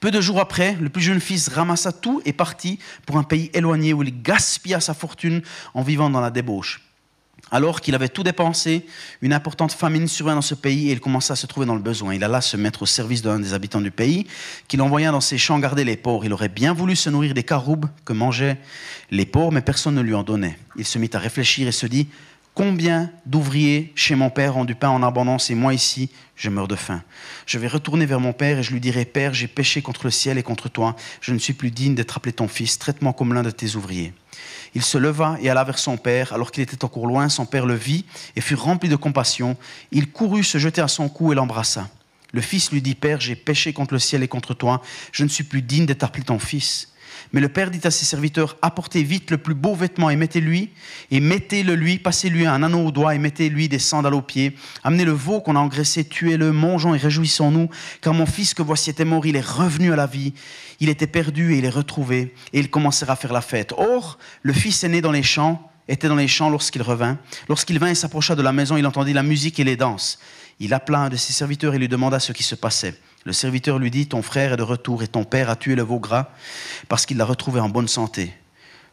[0.00, 3.50] Peu de jours après, le plus jeune fils ramassa tout et partit pour un pays
[3.54, 5.42] éloigné où il gaspilla sa fortune
[5.74, 6.82] en vivant dans la débauche.
[7.52, 8.84] Alors qu'il avait tout dépensé,
[9.20, 11.80] une importante famine survint dans ce pays et il commença à se trouver dans le
[11.80, 12.14] besoin.
[12.14, 14.26] Il alla se mettre au service d'un des habitants du pays,
[14.66, 16.24] qu'il envoya dans ses champs garder les porcs.
[16.24, 18.58] Il aurait bien voulu se nourrir des caroubes que mangeaient
[19.10, 20.58] les porcs, mais personne ne lui en donnait.
[20.76, 22.08] Il se mit à réfléchir et se dit
[22.54, 26.68] Combien d'ouvriers chez mon père ont du pain en abondance et moi ici, je meurs
[26.68, 27.02] de faim.
[27.46, 30.10] Je vais retourner vers mon père et je lui dirai Père, j'ai péché contre le
[30.10, 30.94] ciel et contre toi.
[31.22, 32.78] Je ne suis plus digne d'être appelé ton fils.
[32.78, 34.12] Traite-moi comme l'un de tes ouvriers.
[34.74, 36.34] Il se leva et alla vers son père.
[36.34, 38.04] Alors qu'il était encore loin, son père le vit
[38.36, 39.56] et fut rempli de compassion.
[39.90, 41.88] Il courut se jeter à son cou et l'embrassa.
[42.32, 44.82] Le fils lui dit Père, j'ai péché contre le ciel et contre toi.
[45.10, 46.91] Je ne suis plus digne d'être appelé ton fils.
[47.32, 50.70] Mais le père dit à ses serviteurs, apportez vite le plus beau vêtement et mettez-lui,
[51.10, 54.54] et mettez-le lui, passez-lui un anneau au doigt et mettez-lui des sandales aux pieds.
[54.84, 58.90] Amenez le veau qu'on a engraissé, tuez-le, mangeons et réjouissons-nous, car mon fils que voici
[58.90, 60.34] était mort, il est revenu à la vie.
[60.80, 63.72] Il était perdu et il est retrouvé, et il commencera à faire la fête.
[63.78, 67.18] Or, le fils aîné dans les champs était dans les champs lorsqu'il revint.
[67.48, 70.18] Lorsqu'il vint et s'approcha de la maison, il entendit la musique et les danses.
[70.60, 72.94] Il appela un de ses serviteurs et lui demanda ce qui se passait.
[73.24, 75.82] Le serviteur lui dit, ton frère est de retour et ton père a tué le
[75.82, 76.30] veau gras
[76.88, 78.32] parce qu'il l'a retrouvé en bonne santé.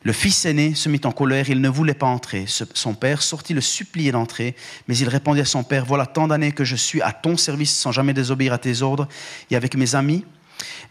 [0.04, 2.46] Le fils aîné se mit en colère, il ne voulait pas entrer.
[2.48, 4.56] Son père sortit le supplier d'entrer,
[4.88, 7.76] mais il répondit à son père, voilà tant d'années que je suis à ton service
[7.76, 9.10] sans jamais désobéir à tes ordres
[9.52, 10.24] et avec mes amis.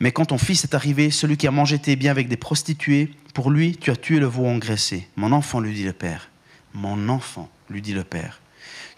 [0.00, 3.10] Mais quand ton fils est arrivé, celui qui a mangé tes biens avec des prostituées,
[3.32, 5.08] pour lui, tu as tué le veau engraissé.
[5.16, 6.28] Mon enfant, lui dit le père,
[6.74, 8.40] mon enfant, lui dit le père,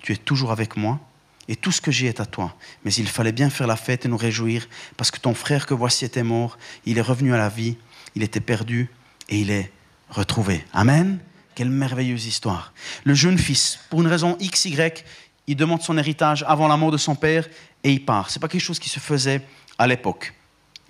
[0.03, 0.99] tu es toujours avec moi
[1.49, 2.55] et tout ce que j'ai est à toi.
[2.85, 5.75] Mais il fallait bien faire la fête et nous réjouir, parce que ton frère que
[5.75, 7.77] voici était mort, il est revenu à la vie,
[8.15, 8.91] il était perdu
[9.29, 9.71] et il est
[10.09, 10.65] retrouvé.
[10.73, 11.19] Amen.
[11.55, 12.73] Quelle merveilleuse histoire.
[13.05, 15.05] Le jeune fils, pour une raison X, Y,
[15.47, 17.49] il demande son héritage avant la mort de son père
[17.83, 18.31] et il part.
[18.31, 19.43] Ce n'est pas quelque chose qui se faisait
[19.79, 20.33] à l'époque.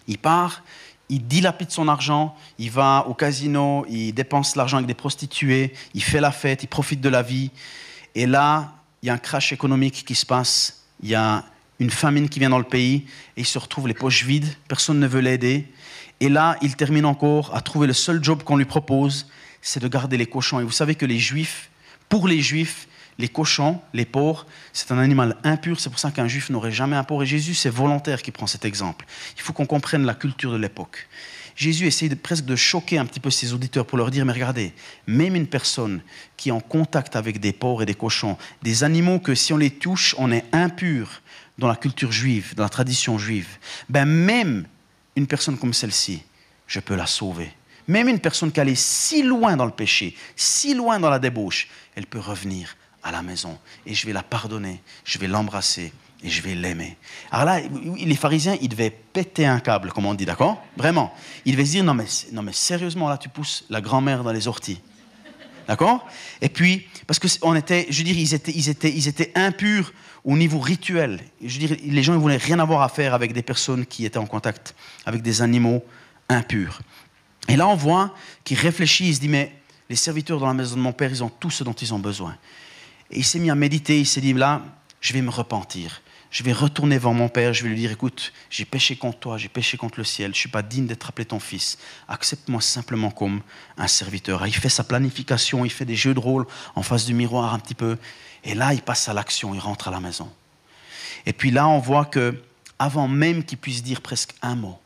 [0.06, 0.62] Il part,
[1.08, 6.02] il dilapide son argent, il va au casino, il dépense l'argent avec des prostituées, il
[6.02, 7.50] fait la fête, il profite de la vie.
[8.14, 11.44] Et là, il y a un crash économique qui se passe, il y a
[11.78, 15.00] une famine qui vient dans le pays, et il se retrouve les poches vides, personne
[15.00, 15.66] ne veut l'aider.
[16.20, 19.26] Et là, il termine encore à trouver le seul job qu'on lui propose,
[19.62, 20.60] c'est de garder les cochons.
[20.60, 21.70] Et vous savez que les juifs,
[22.10, 22.86] pour les juifs,
[23.18, 26.96] les cochons, les porcs, c'est un animal impur, c'est pour ça qu'un juif n'aurait jamais
[26.96, 27.22] un porc.
[27.22, 29.06] Et Jésus, c'est volontaire qui prend cet exemple.
[29.36, 31.08] Il faut qu'on comprenne la culture de l'époque.
[31.60, 34.72] Jésus essaye presque de choquer un petit peu ses auditeurs pour leur dire, mais regardez,
[35.06, 36.00] même une personne
[36.38, 39.58] qui est en contact avec des porcs et des cochons, des animaux que si on
[39.58, 41.20] les touche, on est impur
[41.58, 43.58] dans la culture juive, dans la tradition juive,
[43.90, 44.66] ben même
[45.16, 46.22] une personne comme celle-ci,
[46.66, 47.50] je peux la sauver.
[47.88, 51.68] Même une personne qui allait si loin dans le péché, si loin dans la débauche,
[51.94, 55.92] elle peut revenir à la maison et je vais la pardonner, je vais l'embrasser
[56.22, 56.96] et je vais l'aimer.
[57.30, 60.62] Alors là, les pharisiens, ils devaient péter un câble, comme on dit, d'accord?
[60.76, 61.14] Vraiment.
[61.44, 64.32] Ils devaient se dire, non mais, non mais sérieusement, là, tu pousses la grand-mère dans
[64.32, 64.80] les orties.
[65.66, 66.06] D'accord?
[66.40, 69.32] Et puis, parce que on était, je veux dire, ils étaient, ils étaient, ils étaient
[69.34, 69.92] impurs
[70.24, 71.20] au niveau rituel.
[71.42, 74.04] Je veux dire, les gens, ils voulaient rien avoir à faire avec des personnes qui
[74.04, 74.74] étaient en contact
[75.06, 75.82] avec des animaux
[76.28, 76.80] impurs.
[77.48, 79.54] Et là, on voit qu'ils réfléchissent, ils se disent, mais
[79.88, 81.98] les serviteurs dans la maison de mon père, ils ont tout ce dont ils ont
[81.98, 82.36] besoin.
[83.10, 84.62] Et il s'est mis à méditer, il s'est dit, là,
[85.00, 88.32] je vais me repentir je vais retourner vers mon père, je vais lui dire, écoute,
[88.50, 91.08] j'ai péché contre toi, j'ai péché contre le ciel, je ne suis pas digne d'être
[91.08, 91.76] appelé ton fils.
[92.08, 93.40] Accepte-moi simplement comme
[93.76, 94.46] un serviteur.
[94.46, 97.58] Il fait sa planification, il fait des jeux de rôle en face du miroir un
[97.58, 97.98] petit peu.
[98.44, 100.30] Et là, il passe à l'action, il rentre à la maison.
[101.26, 102.40] Et puis là, on voit que,
[102.78, 104.78] avant même qu'il puisse dire presque un mot,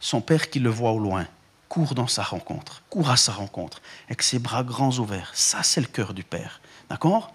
[0.00, 1.26] son père qui le voit au loin,
[1.68, 5.30] court dans sa rencontre, court à sa rencontre, avec ses bras grands ouverts.
[5.34, 6.60] Ça, c'est le cœur du Père.
[6.88, 7.32] D'accord?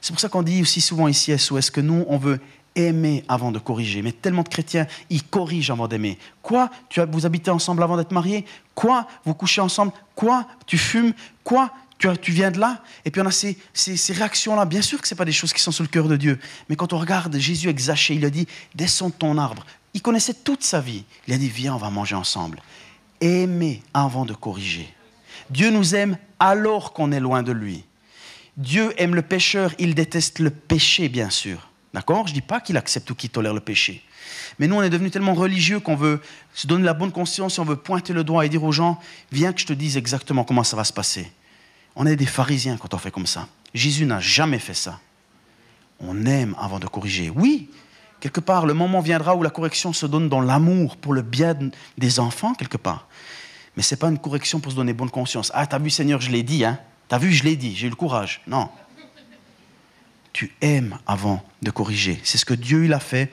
[0.00, 2.40] C'est pour ça qu'on dit aussi souvent ici SOS que nous, on veut
[2.78, 4.02] aimer avant de corriger.
[4.02, 6.18] Mais tellement de chrétiens, ils corrigent avant d'aimer.
[6.42, 8.44] Quoi tu as, Vous habitez ensemble avant d'être mariés?
[8.74, 9.92] Quoi Vous couchez ensemble?
[10.14, 11.12] Quoi Tu fumes?
[11.44, 12.80] Quoi tu, viens de là?
[13.04, 14.64] Et puis on a ces, ces, réactions-là.
[14.64, 16.38] Bien sûr que ce pas des choses qui sont sur le cœur de Dieu.
[16.68, 19.66] Mais quand on regarde Jésus avec Zachée, il a dit, descends de ton arbre.
[19.94, 21.04] Il connaissait toute sa vie.
[21.26, 22.62] Il a dit, viens, on va manger ensemble.
[23.20, 24.94] Aimer avant de corriger.
[25.50, 27.84] Dieu nous aime alors qu'on est loin de lui.
[28.56, 31.67] Dieu aime le pécheur, il déteste le péché, bien sûr.
[31.94, 32.26] D'accord?
[32.26, 34.02] Je ne dis pas qu'il accepte ou qu'il tolère le péché.
[34.58, 36.20] Mais nous, on est devenus tellement religieux qu'on veut
[36.54, 38.98] se donner la bonne conscience on veut pointer le doigt et dire aux gens,
[39.32, 41.30] viens que je te dise exactement comment ça va se passer.
[41.96, 43.48] On est des pharisiens quand on fait comme ça.
[43.74, 45.00] Jésus n'a jamais fait ça.
[46.00, 47.30] on aime avant de corriger.
[47.30, 47.70] Oui,
[48.20, 51.56] quelque part, le moment viendra où la correction se donne dans l'amour pour le bien
[51.96, 53.08] des enfants, quelque part.
[53.76, 55.50] Mais ce n'est pas une correction pour se donner bonne conscience.
[55.54, 57.90] Ah, t'as vu, Seigneur, je l'ai dit, hein T'as vu, je l'ai dit, j'ai eu
[57.90, 58.42] le courage.
[58.46, 58.68] Non.
[60.32, 62.20] Tu aimes avant de corriger.
[62.22, 63.32] C'est ce que Dieu, il a fait.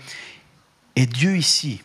[0.96, 1.82] Et Dieu, ici,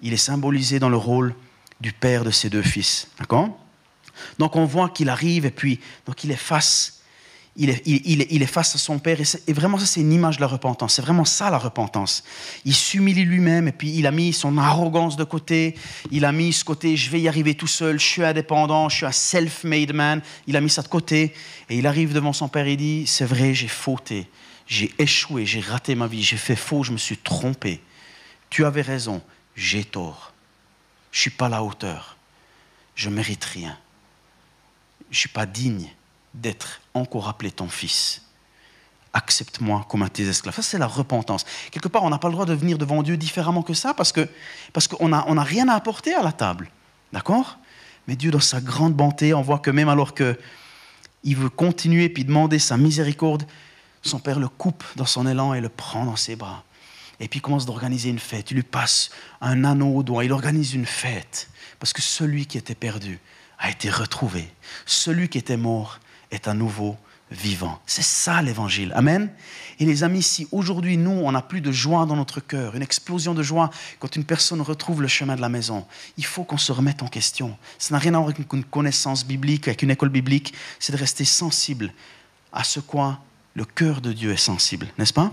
[0.00, 1.34] il est symbolisé dans le rôle
[1.80, 3.08] du père de ses deux fils.
[3.18, 3.58] D'accord?
[4.38, 6.94] Donc on voit qu'il arrive et puis donc il est face
[7.56, 7.70] il
[8.42, 9.18] est, face à son père.
[9.46, 10.94] Et, vraiment, ça, c'est une image de la repentance.
[10.94, 12.24] C'est vraiment ça, la repentance.
[12.64, 15.76] Il s'humilie lui-même et puis il a mis son arrogance de côté.
[16.10, 18.96] Il a mis ce côté, je vais y arriver tout seul, je suis indépendant, je
[18.96, 20.20] suis un self-made man.
[20.46, 21.32] Il a mis ça de côté.
[21.70, 24.26] Et il arrive devant son père et il dit, c'est vrai, j'ai fauté.
[24.66, 27.82] J'ai échoué, j'ai raté ma vie, j'ai fait faux, je me suis trompé.
[28.50, 29.22] Tu avais raison,
[29.56, 30.32] j'ai tort.
[31.12, 32.16] Je ne suis pas à la hauteur.
[32.94, 33.76] Je mérite rien.
[35.10, 35.88] Je ne suis pas digne
[36.32, 38.22] d'être encore appelé ton fils.
[39.12, 40.54] Accepte-moi comme un tes esclaves.
[40.54, 41.44] Ça, c'est la repentance.
[41.70, 44.10] Quelque part, on n'a pas le droit de venir devant Dieu différemment que ça parce
[44.10, 44.26] qu'on
[44.72, 46.68] parce qu'on n'a on a rien à apporter à la table.
[47.12, 47.58] D'accord?
[48.08, 52.24] Mais Dieu, dans sa grande bonté, on voit que même alors qu'il veut continuer puis
[52.24, 53.46] demander sa miséricorde,
[54.04, 56.64] son père le coupe dans son élan et le prend dans ses bras.
[57.20, 58.50] Et puis il commence d'organiser une fête.
[58.50, 60.24] Il lui passe un anneau au doigt.
[60.24, 61.48] Il organise une fête.
[61.78, 63.20] Parce que celui qui était perdu
[63.58, 64.52] a été retrouvé.
[64.84, 66.96] Celui qui était mort est à nouveau
[67.30, 67.80] vivant.
[67.86, 68.92] C'est ça l'évangile.
[68.94, 69.30] Amen.
[69.78, 72.82] Et les amis, si aujourd'hui nous, on n'a plus de joie dans notre cœur, une
[72.82, 75.86] explosion de joie quand une personne retrouve le chemin de la maison,
[76.16, 77.56] il faut qu'on se remette en question.
[77.78, 80.98] Ça n'a rien à voir avec une connaissance biblique, avec une école biblique, c'est de
[80.98, 81.92] rester sensible
[82.52, 83.20] à ce quoi
[83.54, 85.32] le cœur de Dieu est sensible, n'est-ce pas?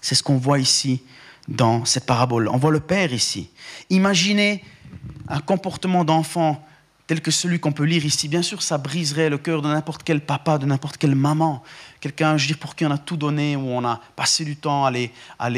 [0.00, 1.02] C'est ce qu'on voit ici
[1.46, 2.48] dans cette parabole.
[2.48, 3.50] On voit le Père ici.
[3.90, 4.64] Imaginez
[5.28, 6.64] un comportement d'enfant
[7.08, 10.02] tel que celui qu'on peut lire ici, bien sûr, ça briserait le cœur de n'importe
[10.02, 11.62] quel papa, de n'importe quelle maman.
[12.00, 14.56] Quelqu'un, je veux dire, pour qui on a tout donné, où on a passé du
[14.56, 15.48] temps à, les, à,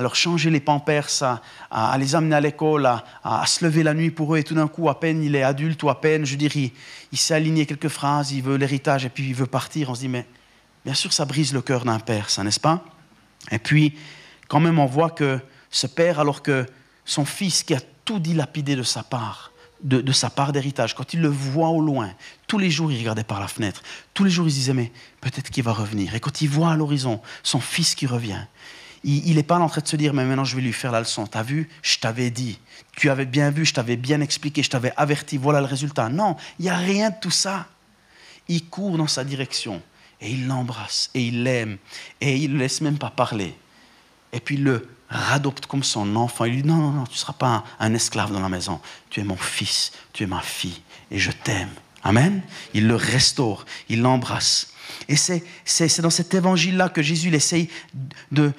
[0.00, 4.12] leur changer les pampers, à, à, les amener à l'école, à, se lever la nuit
[4.12, 6.36] pour eux, et tout d'un coup, à peine il est adulte, ou à peine, je
[6.36, 6.70] dirais,
[7.10, 9.90] il, s'est aligné quelques phrases, il veut l'héritage, et puis il veut partir.
[9.90, 10.24] On se dit, mais
[10.84, 12.84] bien sûr, ça brise le cœur d'un père, ça, n'est-ce pas?
[13.50, 13.96] Et puis,
[14.48, 15.40] quand même, on voit que
[15.70, 16.66] ce père, alors que
[17.04, 21.20] son fils qui a tout dilapidé de sa part, de, sa part d'héritage, quand il
[21.20, 22.12] le voit au loin,
[22.46, 23.82] tous les jours il regardait par la fenêtre,
[24.14, 26.14] tous les jours il se disait mais peut-être qu'il va revenir.
[26.14, 28.46] Et quand il voit à l'horizon son fils qui revient,
[29.02, 31.00] il n'est pas en train de se dire mais maintenant je vais lui faire la
[31.00, 31.26] leçon.
[31.26, 32.60] T'as vu, je t'avais dit,
[32.96, 36.08] tu avais bien vu, je t'avais bien expliqué, je t'avais averti, voilà le résultat.
[36.08, 37.66] Non, il n'y a rien de tout ça.
[38.46, 39.82] Il court dans sa direction
[40.22, 41.76] et il l'embrasse et il l'aime
[42.20, 43.54] et il ne laisse même pas parler.
[44.32, 46.44] Et puis le radopte comme son enfant.
[46.44, 48.80] Il dit non, non, non, tu ne seras pas un, esclave dans la maison.
[49.10, 50.80] Tu es mon fils, tu es ma fille,
[51.10, 51.70] et je t'aime.
[52.02, 52.42] Amen.
[52.74, 54.71] Il le restaure, il l'embrasse.
[55.08, 57.68] Et c'est, dans cet évangile-là que Jésus essaye
[58.30, 58.52] de,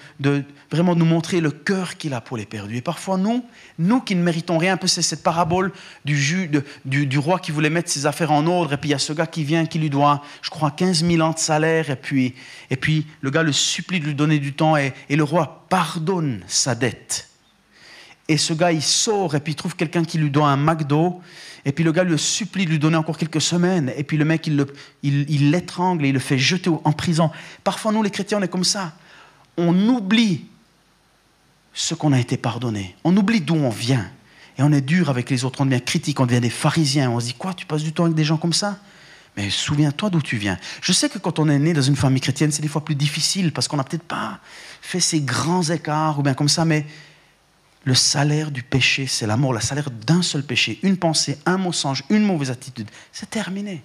[0.72, 2.78] vraiment nous montrer le cœur qu'il a pour les perdus.
[2.78, 3.46] Et parfois, nous,
[3.78, 5.72] nous qui ne méritons rien, un peu c'est cette parabole
[6.06, 6.50] du,
[6.86, 9.14] du, roi qui voulait mettre ses affaires en ordre, et puis il y a ce
[9.14, 12.34] gars qui vient, qui lui doit, je crois, 15 000 ans de salaire, et puis,
[12.70, 15.66] et puis le gars le supplie de lui donner du temps, et, et le roi
[15.70, 17.33] pardonne sa dette.
[18.34, 21.22] Et ce gars, il sort, et puis il trouve quelqu'un qui lui doit un McDo,
[21.66, 23.94] et puis le gars le supplie de lui donner encore quelques semaines.
[23.96, 27.30] Et puis le mec, il l'étrangle et il le fait jeter en prison.
[27.64, 28.94] Parfois, nous, les chrétiens, on est comme ça.
[29.56, 30.46] On oublie
[31.76, 32.96] ce qu'on a été pardonné.
[33.04, 34.10] On oublie d'où on vient.
[34.58, 35.62] Et on est dur avec les autres.
[35.62, 37.12] On devient critique, on devient des pharisiens.
[37.12, 38.80] On se dit, quoi, tu passes du temps avec des gens comme ça?
[39.38, 40.58] Mais souviens-toi d'où tu viens.
[40.82, 42.96] Je sais que quand on est né dans une famille chrétienne, c'est des fois plus
[42.96, 44.40] difficile parce qu'on n'a peut-être pas
[44.82, 46.88] fait ces grands écarts ou bien comme ça, mais
[47.84, 49.54] le salaire du péché, c'est la mort.
[49.54, 53.84] Le salaire d'un seul péché, une pensée, un mot songe, une mauvaise attitude, c'est terminé.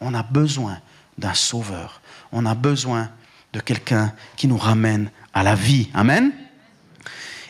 [0.00, 0.78] On a besoin
[1.18, 2.00] d'un sauveur.
[2.32, 3.10] On a besoin
[3.52, 5.90] de quelqu'un qui nous ramène à la vie.
[5.92, 6.32] Amen.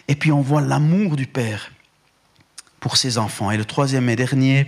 [0.09, 1.71] Et puis on voit l'amour du Père
[2.81, 3.51] pour ses enfants.
[3.51, 4.67] Et le troisième et dernier,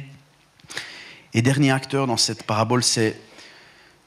[1.33, 3.19] et dernier acteur dans cette parabole, c'est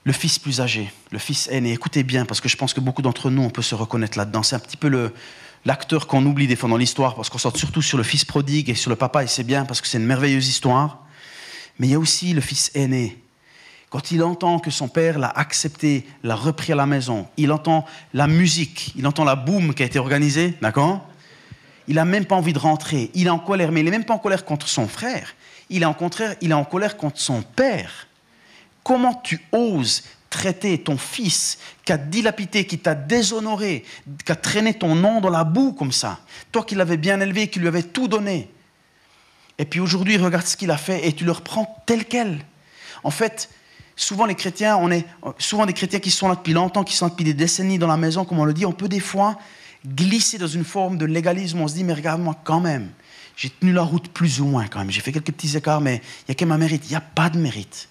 [0.04, 1.74] le fils plus âgé, le fils aîné.
[1.74, 4.44] Écoutez bien, parce que je pense que beaucoup d'entre nous, on peut se reconnaître là-dedans.
[4.44, 5.12] C'est un petit peu le,
[5.66, 8.70] l'acteur qu'on oublie des fois dans l'histoire, parce qu'on sort surtout sur le fils prodigue
[8.70, 11.00] et sur le papa, et c'est bien parce que c'est une merveilleuse histoire.
[11.80, 13.22] Mais il y a aussi le fils aîné.
[13.90, 17.86] Quand il entend que son père l'a accepté, l'a repris à la maison, il entend
[18.14, 21.08] la musique, il entend la boum qui a été organisée, d'accord?
[21.88, 23.12] Il n'a même pas envie de rentrer.
[23.14, 25.36] Il est en colère, mais il n'est même pas en colère contre son frère.
[25.70, 28.08] Il est en contraire, il est en colère contre son père.
[28.84, 30.04] Comment tu oses
[30.36, 33.86] traité ton fils, qui a dilapidé, qui t'a déshonoré,
[34.26, 36.20] qui a traîné ton nom dans la boue comme ça,
[36.52, 38.50] toi qui l'avais bien élevé, qui lui avais tout donné.
[39.58, 42.40] Et puis aujourd'hui, regarde ce qu'il a fait et tu le reprends tel quel.
[43.06, 43.50] En fait,
[43.96, 45.06] souvent les chrétiens, on est
[45.38, 47.88] souvent des chrétiens qui sont là depuis longtemps, qui sont là depuis des décennies dans
[47.88, 49.40] la maison, comme on le dit, on peut des fois
[49.88, 51.62] glisser dans une forme de légalisme.
[51.62, 52.90] On se dit, mais regarde-moi quand même,
[53.38, 54.92] j'ai tenu la route plus ou moins quand même.
[54.92, 56.84] J'ai fait quelques petits écarts, mais il y a quand même un mérite.
[56.88, 57.88] Il n'y a pas de mérite.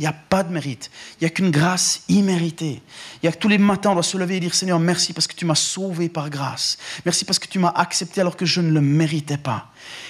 [0.00, 0.90] Il n'y a pas de mérite.
[1.20, 2.80] Il n'y a qu'une grâce imméritée.
[3.22, 5.12] Il y a que tous les matins, on doit se lever et dire Seigneur, merci
[5.12, 6.78] parce que tu m'as sauvé par grâce.
[7.04, 9.66] Merci parce que tu m'as accepté alors que je ne le méritais pas.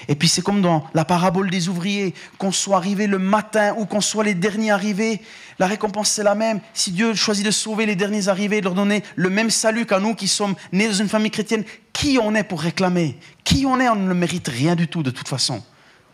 [0.07, 3.85] Et puis c'est comme dans la parabole des ouvriers, qu'on soit arrivé le matin ou
[3.85, 5.23] qu'on soit les derniers arrivés,
[5.59, 6.61] la récompense c'est la même.
[6.73, 9.99] Si Dieu choisit de sauver les derniers arrivés, de leur donner le même salut qu'à
[9.99, 13.19] nous qui sommes nés dans une famille chrétienne, qui on est pour réclamer?
[13.43, 13.89] Qui on est?
[13.89, 15.65] On ne mérite rien du tout de toute façon.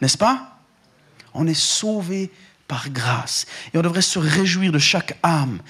[0.00, 0.60] N'est-ce pas?
[1.34, 2.30] On est sauvés
[2.68, 3.46] par grâce.
[3.72, 5.61] Et on devrait se réjouir de chaque âme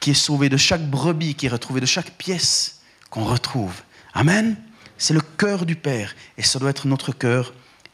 [0.00, 2.80] qui est sauvée, de chaque brebis qui est retrouvée, de chaque pièce
[3.10, 3.74] qu'on retrouve.
[4.14, 4.56] Amen.
[4.98, 7.52] C'est le cœur du Père et ça doit être notre cœur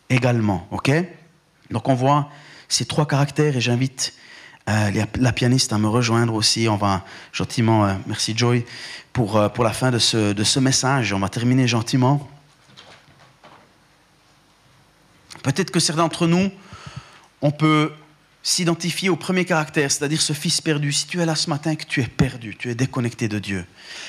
[0.08, 0.66] également.
[0.70, 0.90] Ok?
[1.70, 2.28] Donc on voit
[2.68, 4.14] ces trois caractères et j'invite
[4.68, 6.68] euh, la pianiste à me rejoindre aussi.
[6.68, 8.64] On va gentiment, euh, merci Joy,
[9.12, 11.12] pour, euh, pour la fin de ce, de ce message.
[11.12, 12.30] On va terminer gentiment.
[15.42, 16.52] Peut-être que certains d'entre nous,
[17.40, 17.92] on peut
[18.42, 20.92] s'identifier au premier caractère, c'est-à-dire ce fils perdu.
[20.92, 23.64] Si tu es là ce matin que tu es perdu, tu es déconnecté de Dieu,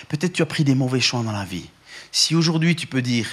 [0.10, 1.70] peut-être tu as pris des mauvais choix dans la vie.
[2.12, 3.28] Si aujourd'hui tu peux dire,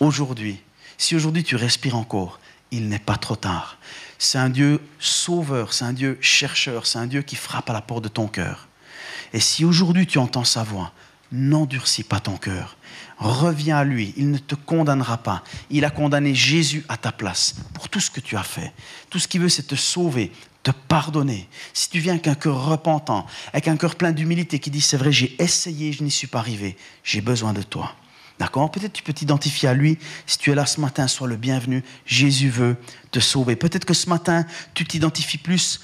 [0.00, 0.60] aujourd'hui,
[0.96, 3.78] si aujourd'hui tu respires encore, il n'est pas trop tard.
[4.18, 7.80] C'est un Dieu sauveur, c'est un Dieu chercheur, c'est un Dieu qui frappe à la
[7.80, 8.68] porte de ton cœur.
[9.32, 10.92] Et si aujourd'hui tu entends sa voix,
[11.32, 12.76] n'endurcis pas ton cœur.
[13.18, 15.42] Reviens à lui, il ne te condamnera pas.
[15.70, 18.72] Il a condamné Jésus à ta place pour tout ce que tu as fait.
[19.10, 21.48] Tout ce qu'il veut, c'est te sauver, te pardonner.
[21.72, 24.96] Si tu viens avec un cœur repentant, avec un cœur plein d'humilité qui dit, c'est
[24.96, 27.94] vrai, j'ai essayé, je n'y suis pas arrivé, j'ai besoin de toi.
[28.38, 28.70] D'accord?
[28.70, 29.98] Peut-être tu peux t'identifier à lui.
[30.26, 31.82] Si tu es là ce matin, sois le bienvenu.
[32.06, 32.76] Jésus veut
[33.10, 33.56] te sauver.
[33.56, 35.80] Peut-être que ce matin, tu t'identifies plus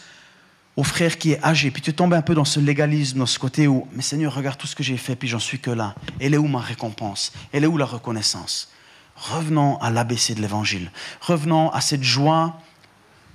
[0.76, 3.38] au frère qui est âgé, puis tu tombes un peu dans ce légalisme, dans ce
[3.38, 5.94] côté où, mais Seigneur, regarde tout ce que j'ai fait, puis j'en suis que là.
[6.20, 7.32] Elle est où ma récompense?
[7.52, 8.72] Elle est où la reconnaissance?
[9.14, 10.90] Revenons à l'ABC de l'Évangile.
[11.20, 12.60] Revenons à cette joie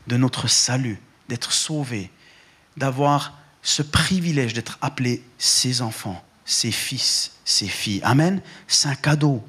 [0.07, 0.99] de notre salut,
[1.29, 2.11] d'être sauvé,
[2.75, 8.01] d'avoir ce privilège d'être appelé ses enfants, ses fils, ses filles.
[8.03, 8.41] Amen.
[8.67, 9.43] C'est un cadeau.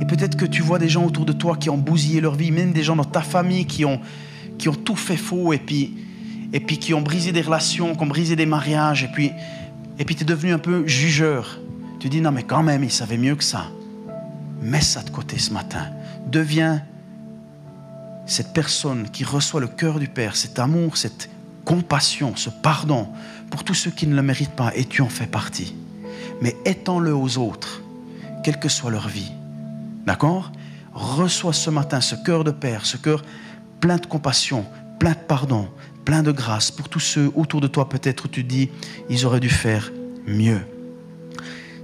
[0.00, 2.50] Et peut-être que tu vois des gens autour de toi qui ont bousillé leur vie,
[2.50, 4.00] même des gens dans ta famille qui ont,
[4.58, 5.94] qui ont tout fait faux, et puis
[6.54, 9.32] et puis qui ont brisé des relations, qui ont brisé des mariages, et puis,
[9.98, 11.58] et puis tu es devenu un peu jugeur.
[11.98, 13.66] Tu dis, non mais quand même, il savait mieux que ça.
[14.62, 15.88] Mets ça de côté ce matin.
[16.28, 16.82] Deviens
[18.26, 21.28] cette personne qui reçoit le cœur du Père, cet amour, cette
[21.64, 23.08] compassion, ce pardon
[23.50, 25.74] pour tous ceux qui ne le méritent pas, et tu en fais partie.
[26.40, 27.82] Mais étends-le aux autres,
[28.44, 29.32] quelle que soit leur vie.
[30.06, 30.52] D'accord?
[30.92, 33.24] Reçois ce matin ce cœur de Père, ce cœur
[33.80, 34.64] plein de compassion,
[35.00, 35.68] plein de pardon,
[36.04, 38.70] plein de grâce pour tous ceux autour de toi peut-être où tu dis,
[39.08, 39.92] ils auraient dû faire
[40.26, 40.60] mieux.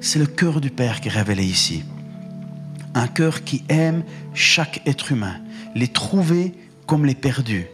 [0.00, 1.84] C'est le cœur du Père qui est révélé ici.
[2.94, 4.02] Un cœur qui aime
[4.34, 5.36] chaque être humain,
[5.74, 6.54] les trouver
[6.86, 7.66] comme les perdus,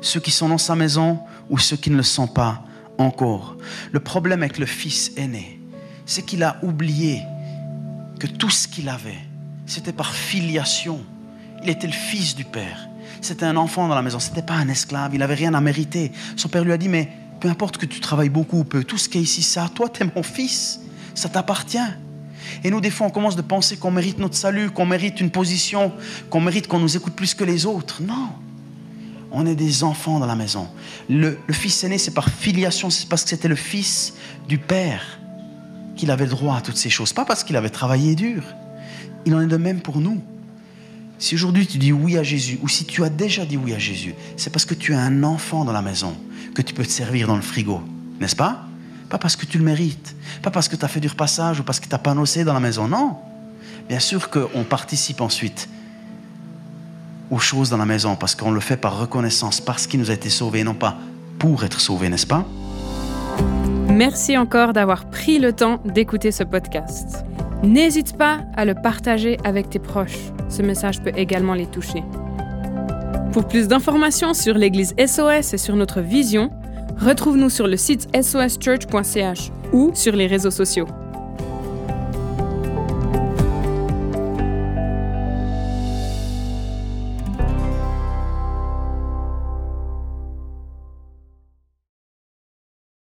[0.00, 2.64] ceux qui sont dans sa maison ou ceux qui ne le sont pas
[2.98, 3.56] encore.
[3.92, 5.60] Le problème avec le fils aîné,
[6.06, 7.22] c'est qu'il a oublié
[8.18, 9.18] que tout ce qu'il avait,
[9.66, 11.00] c'était par filiation.
[11.62, 12.89] Il était le fils du Père.
[13.20, 16.12] C'était un enfant dans la maison, c'était pas un esclave, il n'avait rien à mériter.
[16.36, 18.98] Son père lui a dit, mais peu importe que tu travailles beaucoup ou peu, tout
[18.98, 20.80] ce qui est ici, à toi, tu es mon fils,
[21.14, 21.78] ça t'appartient.
[22.64, 25.30] Et nous, des fois, on commence de penser qu'on mérite notre salut, qu'on mérite une
[25.30, 25.92] position,
[26.30, 28.02] qu'on mérite qu'on nous écoute plus que les autres.
[28.02, 28.30] Non.
[29.30, 30.68] On est des enfants dans la maison.
[31.08, 34.14] Le, le fils aîné, c'est par filiation, c'est parce que c'était le fils
[34.48, 35.20] du Père
[35.96, 37.12] qu'il avait droit à toutes ces choses.
[37.12, 38.42] Pas parce qu'il avait travaillé dur.
[39.26, 40.20] Il en est de même pour nous.
[41.20, 43.78] Si aujourd'hui tu dis oui à Jésus, ou si tu as déjà dit oui à
[43.78, 46.16] Jésus, c'est parce que tu as un enfant dans la maison
[46.54, 47.82] que tu peux te servir dans le frigo,
[48.20, 48.64] n'est-ce pas?
[49.10, 51.62] Pas parce que tu le mérites, pas parce que tu as fait du repassage ou
[51.62, 53.16] parce que tu n'as pas nossé dans la maison, non.
[53.86, 55.68] Bien sûr qu'on participe ensuite
[57.30, 60.14] aux choses dans la maison parce qu'on le fait par reconnaissance, parce qu'il nous a
[60.14, 60.96] été sauvé, non pas
[61.38, 62.46] pour être sauvé, n'est-ce pas?
[63.90, 67.24] Merci encore d'avoir pris le temps d'écouter ce podcast.
[67.62, 70.18] N'hésite pas à le partager avec tes proches.
[70.48, 72.02] Ce message peut également les toucher.
[73.32, 76.50] Pour plus d'informations sur l'Église SOS et sur notre vision,
[76.98, 80.86] retrouve-nous sur le site soschurch.ch ou sur les réseaux sociaux.